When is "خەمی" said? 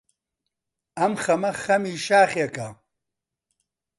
1.63-1.95